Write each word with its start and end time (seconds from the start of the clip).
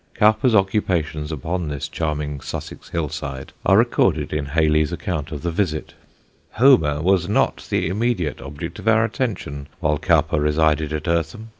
Cowper's 0.15 0.55
occupations 0.55 1.31
upon 1.31 1.67
this 1.67 1.87
charming 1.87 2.41
Sussex 2.41 2.89
hillside 2.89 3.53
are 3.63 3.77
recorded 3.77 4.33
in 4.33 4.47
Hayley's 4.47 4.91
account 4.91 5.31
of 5.31 5.43
the 5.43 5.51
visit: 5.51 5.93
"Homer 6.53 7.03
was 7.03 7.29
not 7.29 7.67
the 7.69 7.87
immediate 7.87 8.41
object 8.41 8.79
of 8.79 8.87
our 8.87 9.05
attention 9.05 9.67
while 9.79 9.99
Cowper 9.99 10.39
resided 10.39 10.91
at 10.91 11.03
Eartham. 11.07 11.49